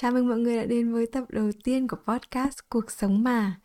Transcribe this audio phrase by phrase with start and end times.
[0.00, 3.60] Chào mừng mọi người đã đến với tập đầu tiên của podcast Cuộc sống mà.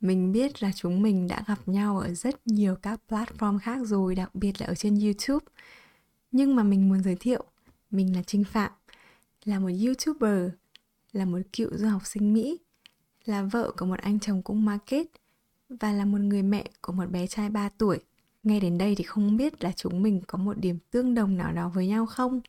[0.00, 4.14] Mình biết là chúng mình đã gặp nhau ở rất nhiều các platform khác rồi,
[4.14, 5.44] đặc biệt là ở trên YouTube.
[6.32, 7.44] Nhưng mà mình muốn giới thiệu,
[7.90, 8.72] mình là Trinh Phạm,
[9.44, 10.50] là một YouTuber,
[11.12, 12.58] là một cựu du học sinh Mỹ,
[13.24, 15.06] là vợ của một anh chồng cũng market
[15.68, 17.98] và là một người mẹ của một bé trai 3 tuổi.
[18.42, 21.52] Ngay đến đây thì không biết là chúng mình có một điểm tương đồng nào
[21.52, 22.40] đó với nhau không?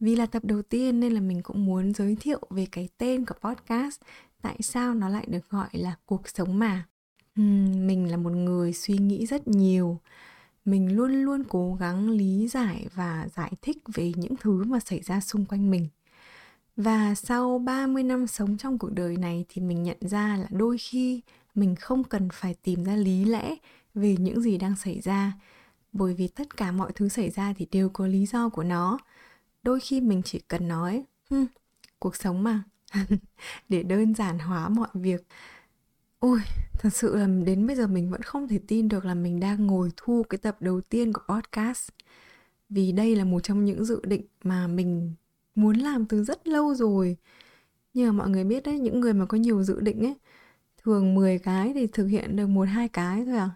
[0.00, 3.24] Vì là tập đầu tiên nên là mình cũng muốn giới thiệu về cái tên
[3.24, 4.00] của podcast,
[4.42, 6.84] tại sao nó lại được gọi là cuộc sống mà.
[7.40, 9.98] Uhm, mình là một người suy nghĩ rất nhiều.
[10.64, 15.00] Mình luôn luôn cố gắng lý giải và giải thích về những thứ mà xảy
[15.00, 15.88] ra xung quanh mình.
[16.76, 20.78] Và sau 30 năm sống trong cuộc đời này thì mình nhận ra là đôi
[20.78, 21.20] khi
[21.54, 23.54] mình không cần phải tìm ra lý lẽ
[23.94, 25.32] về những gì đang xảy ra
[25.92, 28.98] bởi vì tất cả mọi thứ xảy ra thì đều có lý do của nó
[29.62, 31.44] đôi khi mình chỉ cần nói hm,
[31.98, 32.62] cuộc sống mà.
[33.68, 35.26] Để đơn giản hóa mọi việc.
[36.18, 36.40] Ôi
[36.72, 39.66] thật sự là đến bây giờ mình vẫn không thể tin được là mình đang
[39.66, 41.88] ngồi thu cái tập đầu tiên của podcast.
[42.68, 45.14] Vì đây là một trong những dự định mà mình
[45.54, 47.16] muốn làm từ rất lâu rồi.
[47.94, 50.14] Nhưng mà mọi người biết đấy những người mà có nhiều dự định ấy
[50.84, 53.50] thường 10 cái thì thực hiện được một hai cái thôi à.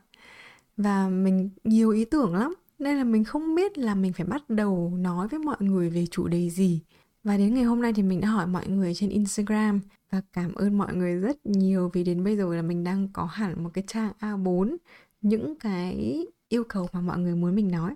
[0.77, 4.51] Và mình nhiều ý tưởng lắm nên là mình không biết là mình phải bắt
[4.51, 6.81] đầu nói với mọi người về chủ đề gì.
[7.25, 9.81] Và đến ngày hôm nay thì mình đã hỏi mọi người trên Instagram
[10.11, 13.25] và cảm ơn mọi người rất nhiều vì đến bây giờ là mình đang có
[13.25, 14.77] hẳn một cái trang A4
[15.21, 17.95] những cái yêu cầu mà mọi người muốn mình nói.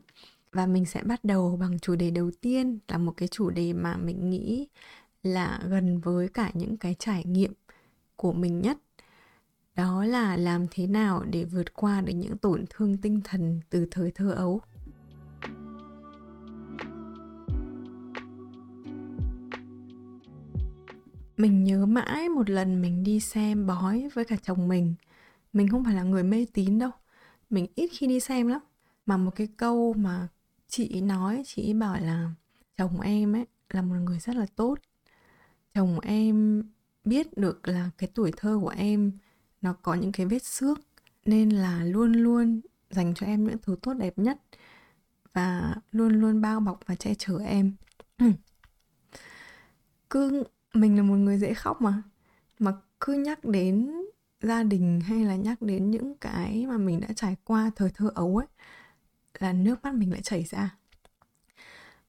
[0.53, 3.73] Và mình sẽ bắt đầu bằng chủ đề đầu tiên, là một cái chủ đề
[3.73, 4.69] mà mình nghĩ
[5.23, 7.53] là gần với cả những cái trải nghiệm
[8.17, 8.79] của mình nhất
[9.79, 13.87] đó là làm thế nào để vượt qua được những tổn thương tinh thần từ
[13.91, 14.61] thời thơ ấu?
[21.37, 24.95] Mình nhớ mãi một lần mình đi xem bói với cả chồng mình.
[25.53, 26.91] Mình không phải là người mê tín đâu.
[27.51, 28.61] Mình ít khi đi xem lắm.
[29.07, 30.29] Mà một cái câu mà
[30.69, 32.31] chị nói, chị bảo là
[32.77, 34.79] chồng em ấy là một người rất là tốt.
[35.75, 36.63] Chồng em
[37.05, 39.13] biết được là cái tuổi thơ của em
[39.63, 40.81] nó có những cái vết xước
[41.25, 42.61] nên là luôn luôn
[42.91, 44.39] dành cho em những thứ tốt đẹp nhất
[45.33, 47.73] và luôn luôn bao bọc và che chở em.
[50.11, 52.03] Cứ mình là một người dễ khóc mà.
[52.59, 53.93] Mà cứ nhắc đến
[54.43, 58.11] gia đình hay là nhắc đến những cái mà mình đã trải qua thời thơ
[58.15, 58.47] ấu ấy,
[59.39, 60.77] là nước mắt mình lại chảy ra.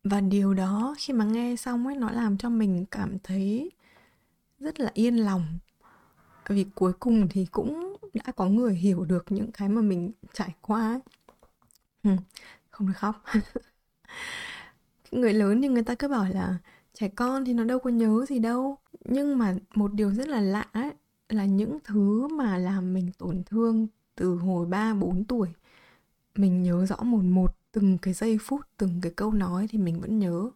[0.03, 3.71] Và điều đó khi mà nghe xong ấy, nó làm cho mình cảm thấy
[4.59, 5.59] rất là yên lòng
[6.55, 10.55] vì cuối cùng thì cũng đã có người hiểu được những cái mà mình trải
[10.61, 10.99] qua ấy.
[12.03, 12.09] Ừ,
[12.69, 13.23] không được khóc.
[15.11, 16.57] Người lớn thì người ta cứ bảo là
[16.93, 18.77] trẻ con thì nó đâu có nhớ gì đâu.
[19.05, 20.91] Nhưng mà một điều rất là lạ ấy
[21.29, 25.49] là những thứ mà làm mình tổn thương từ hồi 3 4 tuổi
[26.35, 30.01] mình nhớ rõ một một từng cái giây phút từng cái câu nói thì mình
[30.01, 30.49] vẫn nhớ.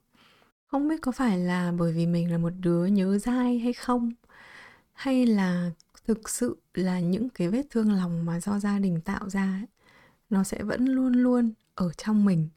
[0.68, 4.12] Không biết có phải là bởi vì mình là một đứa nhớ dai hay không
[4.94, 5.72] hay là
[6.06, 9.68] thực sự là những cái vết thương lòng mà do gia đình tạo ra ấy,
[10.30, 12.50] nó sẽ vẫn luôn luôn ở trong mình.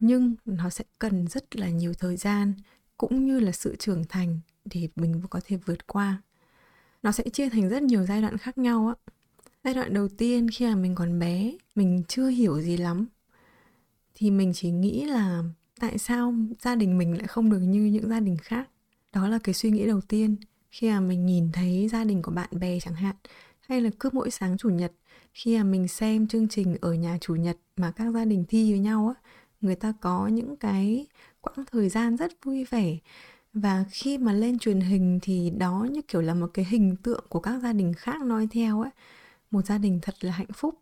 [0.00, 2.54] Nhưng nó sẽ cần rất là nhiều thời gian
[2.96, 6.22] cũng như là sự trưởng thành để mình có thể vượt qua.
[7.02, 9.12] Nó sẽ chia thành rất nhiều giai đoạn khác nhau á.
[9.64, 13.06] Giai đoạn đầu tiên khi mà mình còn bé mình chưa hiểu gì lắm
[14.14, 15.42] thì mình chỉ nghĩ là
[15.80, 18.70] tại sao gia đình mình lại không được như những gia đình khác?
[19.12, 20.36] Đó là cái suy nghĩ đầu tiên
[20.70, 23.16] khi mà mình nhìn thấy gia đình của bạn bè chẳng hạn,
[23.60, 24.92] hay là cứ mỗi sáng chủ nhật,
[25.34, 28.72] khi mà mình xem chương trình ở nhà chủ nhật mà các gia đình thi
[28.72, 31.06] với nhau á, người ta có những cái
[31.40, 32.96] quãng thời gian rất vui vẻ.
[33.52, 37.24] Và khi mà lên truyền hình thì đó như kiểu là một cái hình tượng
[37.28, 38.90] của các gia đình khác nói theo ấy
[39.50, 40.74] một gia đình thật là hạnh phúc.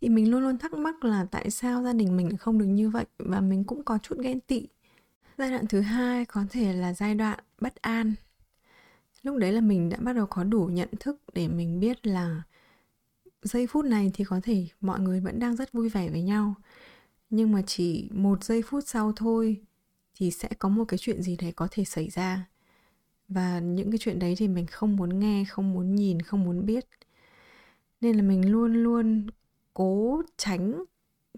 [0.00, 2.90] Thì mình luôn luôn thắc mắc là tại sao gia đình mình không được như
[2.90, 4.66] vậy và mình cũng có chút ghen tị.
[5.38, 8.14] Giai đoạn thứ hai có thể là giai đoạn bất an
[9.28, 12.42] lúc đấy là mình đã bắt đầu có đủ nhận thức để mình biết là
[13.42, 16.54] giây phút này thì có thể mọi người vẫn đang rất vui vẻ với nhau.
[17.30, 19.60] Nhưng mà chỉ một giây phút sau thôi
[20.14, 22.48] thì sẽ có một cái chuyện gì đấy có thể xảy ra.
[23.28, 26.66] Và những cái chuyện đấy thì mình không muốn nghe, không muốn nhìn, không muốn
[26.66, 26.86] biết.
[28.00, 29.26] Nên là mình luôn luôn
[29.74, 30.84] cố tránh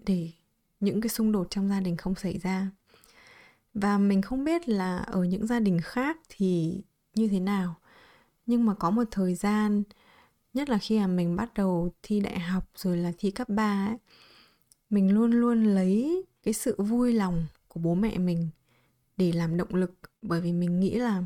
[0.05, 0.31] để
[0.79, 2.67] những cái xung đột trong gia đình không xảy ra.
[3.73, 6.81] Và mình không biết là ở những gia đình khác thì
[7.15, 7.75] như thế nào
[8.45, 9.83] nhưng mà có một thời gian,
[10.53, 13.87] nhất là khi mà mình bắt đầu thi đại học rồi là thi cấp 3
[13.87, 13.97] ấy,
[14.89, 18.47] mình luôn luôn lấy cái sự vui lòng của bố mẹ mình
[19.17, 19.93] để làm động lực.
[20.21, 21.23] Bởi vì mình nghĩ là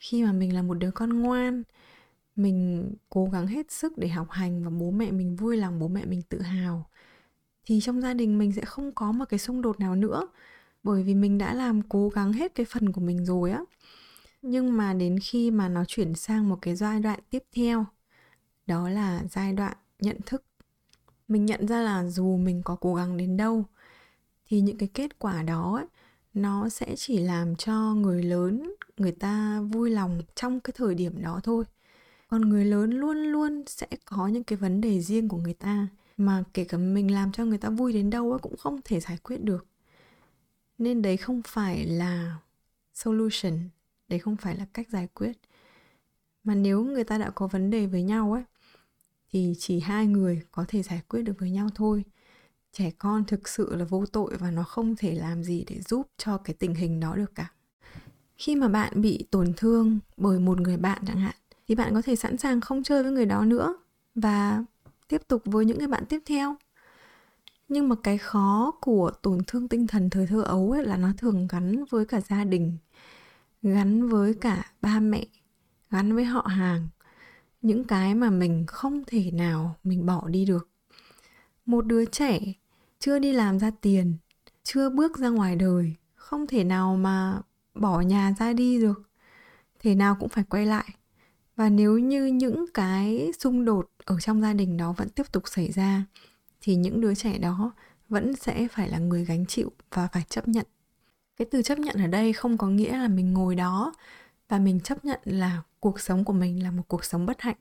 [0.00, 1.62] khi mà mình là một đứa con ngoan,
[2.36, 5.88] mình cố gắng hết sức để học hành và bố mẹ mình vui lòng, bố
[5.88, 6.86] mẹ mình tự hào,
[7.64, 10.28] thì trong gia đình mình sẽ không có một cái xung đột nào nữa.
[10.82, 13.60] Bởi vì mình đã làm cố gắng hết cái phần của mình rồi á
[14.46, 17.86] nhưng mà đến khi mà nó chuyển sang một cái giai đoạn tiếp theo
[18.66, 20.44] đó là giai đoạn nhận thức.
[21.28, 23.64] Mình nhận ra là dù mình có cố gắng đến đâu
[24.46, 25.86] thì những cái kết quả đó ấy,
[26.34, 31.22] nó sẽ chỉ làm cho người lớn người ta vui lòng trong cái thời điểm
[31.22, 31.64] đó thôi.
[32.28, 35.88] Còn người lớn luôn luôn sẽ có những cái vấn đề riêng của người ta
[36.16, 39.00] mà kể cả mình làm cho người ta vui đến đâu ấy, cũng không thể
[39.00, 39.66] giải quyết được.
[40.78, 42.36] Nên đấy không phải là
[42.94, 43.52] solution
[44.08, 45.32] đấy không phải là cách giải quyết.
[46.44, 48.44] Mà nếu người ta đã có vấn đề với nhau ấy,
[49.32, 52.04] thì chỉ hai người có thể giải quyết được với nhau thôi.
[52.72, 56.08] Trẻ con thực sự là vô tội và nó không thể làm gì để giúp
[56.16, 57.50] cho cái tình hình đó được cả.
[58.36, 61.34] Khi mà bạn bị tổn thương bởi một người bạn chẳng hạn,
[61.68, 63.78] thì bạn có thể sẵn sàng không chơi với người đó nữa
[64.14, 64.64] và
[65.08, 66.56] tiếp tục với những người bạn tiếp theo.
[67.68, 71.08] Nhưng mà cái khó của tổn thương tinh thần thời thơ ấu ấy là nó
[71.18, 72.78] thường gắn với cả gia đình
[73.74, 75.26] gắn với cả ba mẹ,
[75.90, 76.88] gắn với họ hàng,
[77.62, 80.68] những cái mà mình không thể nào mình bỏ đi được.
[81.66, 82.40] Một đứa trẻ
[82.98, 84.16] chưa đi làm ra tiền,
[84.62, 87.40] chưa bước ra ngoài đời, không thể nào mà
[87.74, 89.02] bỏ nhà ra đi được.
[89.80, 90.88] Thế nào cũng phải quay lại.
[91.56, 95.42] Và nếu như những cái xung đột ở trong gia đình đó vẫn tiếp tục
[95.46, 96.04] xảy ra,
[96.60, 97.72] thì những đứa trẻ đó
[98.08, 100.66] vẫn sẽ phải là người gánh chịu và phải chấp nhận
[101.36, 103.94] cái từ chấp nhận ở đây không có nghĩa là mình ngồi đó
[104.48, 107.56] và mình chấp nhận là cuộc sống của mình là một cuộc sống bất hạnh.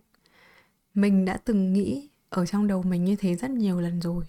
[0.94, 4.26] Mình đã từng nghĩ ở trong đầu mình như thế rất nhiều lần rồi.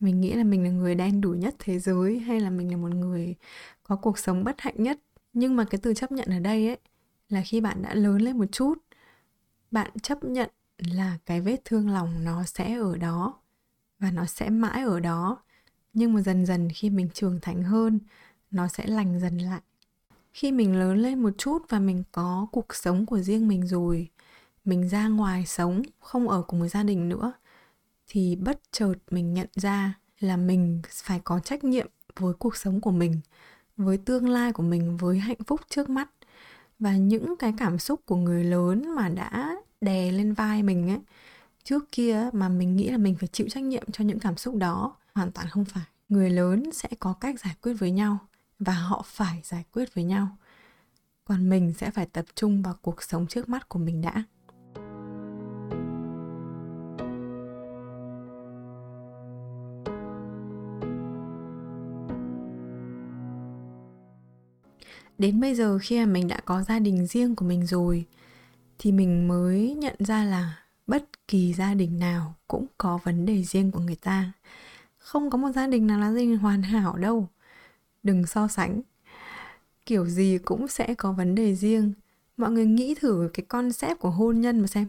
[0.00, 2.76] Mình nghĩ là mình là người đen đủi nhất thế giới hay là mình là
[2.76, 3.34] một người
[3.82, 4.98] có cuộc sống bất hạnh nhất.
[5.32, 6.78] Nhưng mà cái từ chấp nhận ở đây ấy,
[7.28, 8.74] là khi bạn đã lớn lên một chút,
[9.70, 13.34] bạn chấp nhận là cái vết thương lòng nó sẽ ở đó
[13.98, 15.42] và nó sẽ mãi ở đó.
[15.92, 17.98] Nhưng mà dần dần khi mình trưởng thành hơn
[18.54, 19.60] nó sẽ lành dần lại.
[20.32, 24.08] Khi mình lớn lên một chút và mình có cuộc sống của riêng mình rồi,
[24.64, 27.32] mình ra ngoài sống, không ở cùng với gia đình nữa,
[28.08, 31.86] thì bất chợt mình nhận ra là mình phải có trách nhiệm
[32.16, 33.20] với cuộc sống của mình,
[33.76, 36.10] với tương lai của mình, với hạnh phúc trước mắt.
[36.78, 41.00] Và những cái cảm xúc của người lớn mà đã đè lên vai mình ấy,
[41.64, 44.56] trước kia mà mình nghĩ là mình phải chịu trách nhiệm cho những cảm xúc
[44.56, 45.84] đó, hoàn toàn không phải.
[46.08, 48.18] Người lớn sẽ có cách giải quyết với nhau
[48.58, 50.28] và họ phải giải quyết với nhau.
[51.24, 54.24] Còn mình sẽ phải tập trung vào cuộc sống trước mắt của mình đã.
[65.18, 68.06] Đến bây giờ khi mà mình đã có gia đình riêng của mình rồi,
[68.78, 73.42] thì mình mới nhận ra là bất kỳ gia đình nào cũng có vấn đề
[73.42, 74.32] riêng của người ta.
[74.98, 77.28] Không có một gia đình nào là gia đình hoàn hảo đâu
[78.04, 78.80] đừng so sánh.
[79.86, 81.92] Kiểu gì cũng sẽ có vấn đề riêng.
[82.36, 84.86] Mọi người nghĩ thử cái concept của hôn nhân mà xem.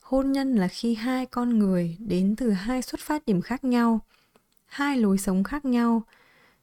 [0.00, 4.00] Hôn nhân là khi hai con người đến từ hai xuất phát điểm khác nhau,
[4.66, 6.02] hai lối sống khác nhau.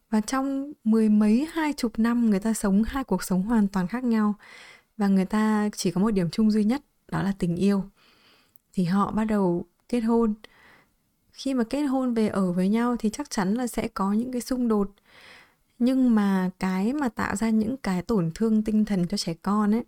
[0.09, 3.87] Và trong mười mấy, hai chục năm, người ta sống hai cuộc sống hoàn toàn
[3.87, 4.33] khác nhau.
[4.97, 7.83] Và người ta chỉ có một điểm chung duy nhất, đó là tình yêu.
[8.73, 10.33] Thì họ bắt đầu kết hôn.
[11.31, 14.31] Khi mà kết hôn về ở với nhau thì chắc chắn là sẽ có những
[14.31, 14.92] cái xung đột
[15.81, 19.76] nhưng mà cái mà tạo ra những cái tổn thương tinh thần cho trẻ con
[19.76, 19.83] ấy,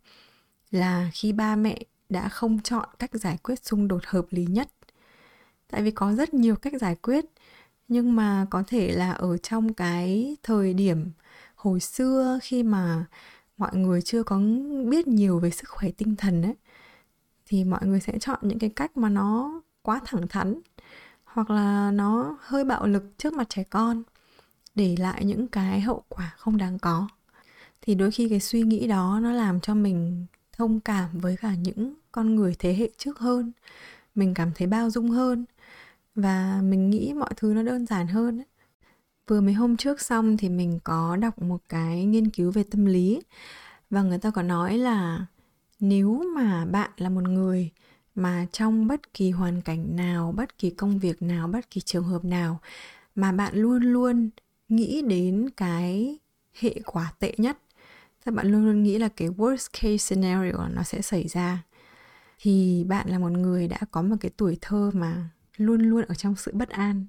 [0.71, 4.69] là khi ba mẹ đã không chọn cách giải quyết xung đột hợp lý nhất.
[5.71, 7.25] Tại vì có rất nhiều cách giải quyết,
[7.87, 11.11] nhưng mà có thể là ở trong cái thời điểm
[11.55, 13.05] hồi xưa khi mà
[13.57, 14.39] mọi người chưa có
[14.89, 16.55] biết nhiều về sức khỏe tinh thần ấy,
[17.45, 20.59] thì mọi người sẽ chọn những cái cách mà nó quá thẳng thắn,
[21.23, 24.03] hoặc là nó hơi bạo lực trước mặt trẻ con
[24.75, 27.07] để lại những cái hậu quả không đáng có
[27.81, 31.55] thì đôi khi cái suy nghĩ đó nó làm cho mình thông cảm với cả
[31.55, 33.51] những con người thế hệ trước hơn
[34.15, 35.45] mình cảm thấy bao dung hơn
[36.15, 38.45] và mình nghĩ mọi thứ nó đơn giản hơn ấy.
[39.27, 42.85] vừa mấy hôm trước xong thì mình có đọc một cái nghiên cứu về tâm
[42.85, 43.21] lý
[43.89, 45.25] và người ta có nói là
[45.79, 47.71] nếu mà bạn là một người
[48.15, 52.03] mà trong bất kỳ hoàn cảnh nào, bất kỳ công việc nào, bất kỳ trường
[52.03, 52.59] hợp nào
[53.15, 54.29] mà bạn luôn luôn
[54.69, 56.19] nghĩ đến cái
[56.59, 57.57] hệ quả tệ nhất.
[58.25, 61.63] Các bạn luôn luôn nghĩ là cái worst case scenario nó sẽ xảy ra.
[62.39, 66.15] Thì bạn là một người đã có một cái tuổi thơ mà luôn luôn ở
[66.15, 67.05] trong sự bất an.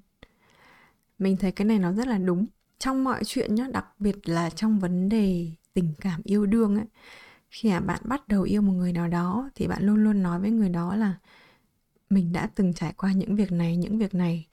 [1.19, 2.45] Mình thấy cái này nó rất là đúng.
[2.79, 6.85] Trong mọi chuyện nhá, đặc biệt là trong vấn đề tình cảm yêu đương ấy,
[7.49, 10.39] khi mà bạn bắt đầu yêu một người nào đó thì bạn luôn luôn nói
[10.39, 11.15] với người đó là
[12.09, 14.47] mình đã từng trải qua những việc này, những việc này.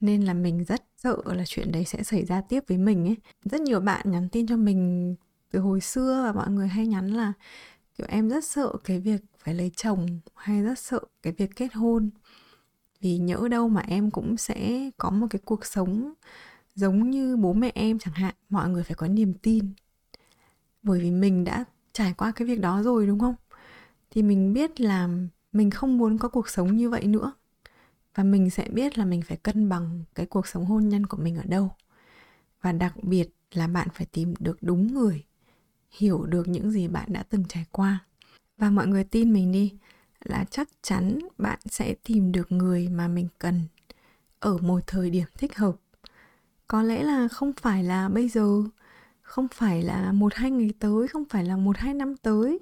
[0.00, 3.16] Nên là mình rất sợ là chuyện đấy sẽ xảy ra tiếp với mình ấy.
[3.44, 5.14] Rất nhiều bạn nhắn tin cho mình
[5.50, 7.32] từ hồi xưa và mọi người hay nhắn là,
[7.98, 11.74] kiểu, em rất sợ cái việc phải lấy chồng hay rất sợ cái việc kết
[11.74, 12.10] hôn.
[13.00, 16.12] Vì nhỡ đâu mà em cũng sẽ có một cái cuộc sống
[16.74, 19.72] giống như bố mẹ em chẳng hạn, mọi người phải có niềm tin.
[20.82, 23.34] Bởi vì mình đã trải qua cái việc đó rồi, đúng không?
[24.10, 25.08] Thì mình biết là
[25.52, 27.32] mình không muốn có cuộc sống như vậy nữa
[28.14, 31.16] và mình sẽ biết là mình phải cân bằng cái cuộc sống hôn nhân của
[31.16, 31.70] mình ở đâu.
[32.62, 35.24] Và đặc biệt là bạn phải tìm được đúng người,
[35.90, 38.04] hiểu được những gì bạn đã từng trải qua.
[38.58, 39.72] Và mọi người tin mình đi,
[40.24, 43.62] là chắc chắn bạn sẽ tìm được người mà mình cần
[44.40, 45.76] ở một thời điểm thích hợp.
[46.66, 48.62] Có lẽ là không phải là bây giờ,
[49.22, 52.58] không phải là một hai ngày tới, không phải là một hai năm tới.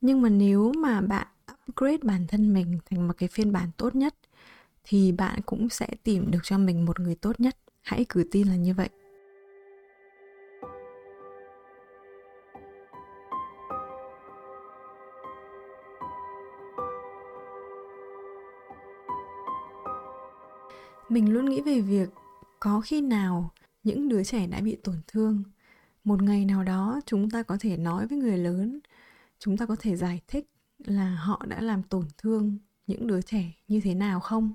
[0.00, 1.26] Nhưng mà nếu mà bạn
[1.68, 4.14] upgrade bản thân mình thành một cái phiên bản tốt nhất
[4.84, 7.56] thì bạn cũng sẽ tìm được cho mình một người tốt nhất.
[7.80, 8.88] Hãy cứ tin là như vậy.
[21.08, 22.08] Mình luôn nghĩ về việc
[22.60, 23.50] có khi nào
[23.82, 25.42] những đứa trẻ đã bị tổn thương,
[26.04, 28.80] một ngày nào đó chúng ta có thể nói với người lớn,
[29.38, 33.52] chúng ta có thể giải thích là họ đã làm tổn thương những đứa trẻ
[33.68, 34.52] như thế nào không?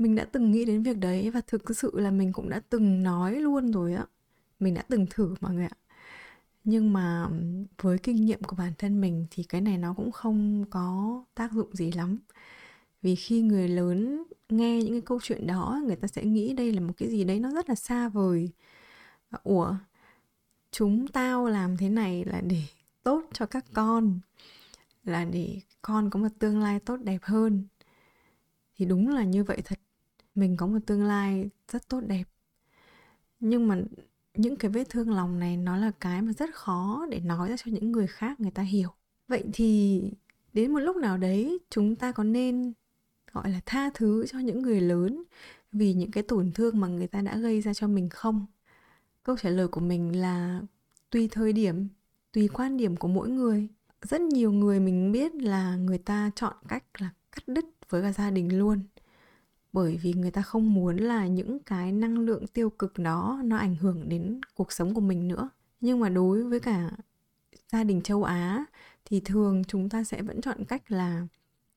[0.00, 3.02] Mình đã từng nghĩ đến việc đấy và thực sự là mình cũng đã từng
[3.02, 4.06] nói luôn rồi á.
[4.60, 5.76] Mình đã từng thử mọi người ạ.
[6.64, 7.28] Nhưng mà
[7.82, 11.52] với kinh nghiệm của bản thân mình thì cái này nó cũng không có tác
[11.52, 12.18] dụng gì lắm.
[13.02, 16.72] Vì khi người lớn nghe những cái câu chuyện đó, người ta sẽ nghĩ đây
[16.72, 18.50] là một cái gì đấy nó rất là xa vời.
[19.42, 19.74] Ủa,
[20.70, 22.62] chúng tao làm thế này là để
[23.02, 24.20] tốt cho các con,
[25.04, 27.64] là để con có một tương lai tốt đẹp hơn.
[28.76, 29.78] Thì đúng là như vậy thật
[30.40, 32.24] mình có một tương lai rất tốt đẹp.
[33.40, 33.82] Nhưng mà
[34.34, 37.56] những cái vết thương lòng này nó là cái mà rất khó để nói ra
[37.56, 38.88] cho những người khác người ta hiểu.
[39.28, 40.02] Vậy thì
[40.52, 42.72] đến một lúc nào đấy chúng ta có nên,
[43.32, 45.22] gọi là, tha thứ cho những người lớn
[45.72, 48.46] vì những cái tổn thương mà người ta đã gây ra cho mình không?
[49.22, 50.62] Câu trả lời của mình là
[51.10, 51.88] tùy thời điểm,
[52.32, 53.68] tùy quan điểm của mỗi người.
[54.02, 58.12] Rất nhiều người mình biết là người ta chọn cách là cắt đứt với cả
[58.12, 58.80] gia đình luôn
[59.72, 63.56] bởi vì người ta không muốn là những cái năng lượng tiêu cực đó nó
[63.56, 65.48] ảnh hưởng đến cuộc sống của mình nữa.
[65.80, 66.90] Nhưng mà đối với cả
[67.72, 68.64] gia đình châu á
[69.04, 71.26] thì thường chúng ta sẽ vẫn chọn cách là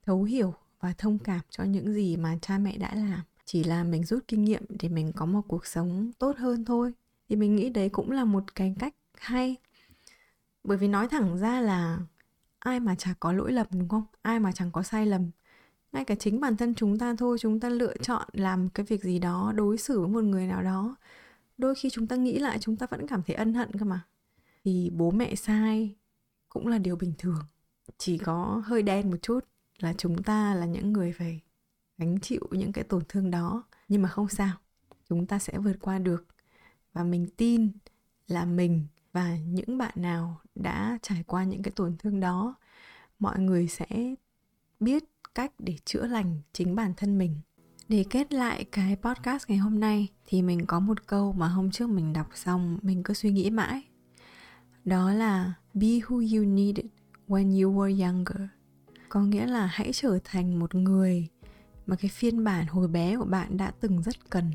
[0.06, 3.22] thấu hiểu và thông cảm cho những gì mà cha mẹ đã làm.
[3.46, 6.94] Chỉ là mình rút kinh nghiệm để mình có một cuộc sống tốt hơn thôi.
[7.30, 9.56] Thì mình nghĩ đấy cũng là một cái cách hay.
[10.64, 12.00] Bởi vì nói thẳng ra là
[12.60, 14.06] ai mà chả có lỗi lầm, đúng không?
[14.22, 15.30] Ai mà chẳng có sai lầm
[15.94, 19.04] ngay cả chính bản thân chúng ta thôi, chúng ta lựa chọn làm cái việc
[19.04, 20.96] gì đó, đối xử với một người nào đó.
[21.58, 24.06] Đôi khi chúng ta nghĩ lại, chúng ta vẫn cảm thấy ân hận cơ mà.
[24.64, 25.96] Thì bố mẹ sai
[26.50, 27.42] cũng là điều bình thường.
[27.98, 29.40] Chỉ có hơi đen một chút
[29.80, 31.42] là chúng ta là những người phải
[31.98, 33.64] gánh chịu những cái tổn thương đó.
[33.88, 34.58] Nhưng mà không sao,
[35.10, 36.26] chúng ta sẽ vượt qua được.
[36.94, 37.72] Và mình tin
[38.28, 42.56] là mình và những bạn nào đã trải qua những cái tổn thương đó,
[43.20, 44.16] mọi người sẽ
[44.80, 45.04] biết
[45.36, 47.36] cách để chữa lành chính bản thân mình.
[47.90, 51.72] Để kết lại cái podcast ngày hôm nay, thì mình có một câu mà hôm
[51.72, 53.84] trước mình đọc xong, mình cứ suy nghĩ mãi.
[54.86, 56.86] Đó là, be who you needed
[57.28, 58.42] when you were younger.
[59.10, 61.28] Có nghĩa là hãy trở thành một người
[61.86, 64.52] mà cái phiên bản hồi bé của bạn đã từng rất cần.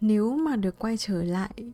[0.00, 1.72] Nếu mà được quay trở lại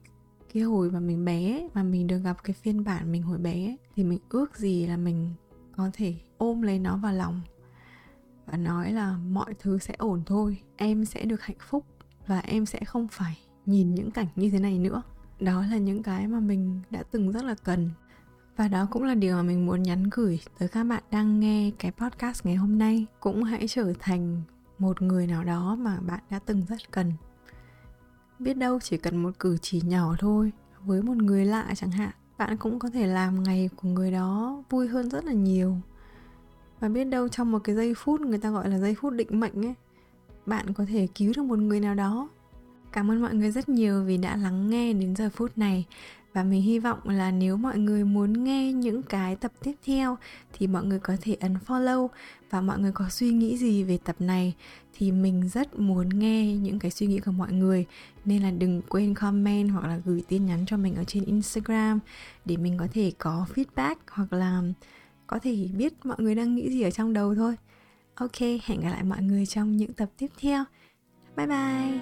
[0.52, 3.76] cái hồi mà mình bé, mà mình được gặp cái phiên bản mình hồi bé,
[3.96, 5.34] thì mình ước gì là mình
[5.76, 7.40] có thể ôm lấy nó vào lòng
[8.46, 11.84] và nói là mọi thứ sẽ ổn thôi, em sẽ được hạnh phúc
[12.26, 15.02] và em sẽ không phải nhìn những cảnh như thế này nữa.
[15.40, 17.90] Đó là những cái mà mình đã từng rất là cần.
[18.56, 21.70] Và đó cũng là điều mà mình muốn nhắn gửi tới các bạn đang nghe
[21.78, 23.06] cái podcast ngày hôm nay.
[23.20, 24.42] Cũng hãy trở thành
[24.78, 27.12] một người nào đó mà bạn đã từng rất cần.
[28.38, 32.10] Biết đâu chỉ cần một cử chỉ nhỏ thôi, với một người lạ chẳng hạn,
[32.38, 35.76] bạn cũng có thể làm ngày của người đó vui hơn rất là nhiều
[36.84, 39.40] và biết đâu trong một cái giây phút người ta gọi là giây phút định
[39.40, 39.74] mệnh ấy,
[40.46, 42.28] bạn có thể cứu được một người nào đó.
[42.92, 45.84] Cảm ơn mọi người rất nhiều vì đã lắng nghe đến giờ phút này.
[46.32, 50.16] Và mình hy vọng là nếu mọi người muốn nghe những cái tập tiếp theo
[50.52, 52.08] thì mọi người có thể ấn follow
[52.50, 54.54] và mọi người có suy nghĩ gì về tập này
[54.94, 57.86] thì mình rất muốn nghe những cái suy nghĩ của mọi người.
[58.24, 61.98] Nên là đừng quên comment hoặc là gửi tin nhắn cho mình ở trên Instagram
[62.44, 64.62] để mình có thể có feedback hoặc là
[65.26, 67.56] có thể biết mọi người đang nghĩ gì ở trong đầu thôi.
[68.14, 70.64] Ok, hẹn gặp lại mọi người trong những tập tiếp theo.
[71.36, 72.00] Bye bye.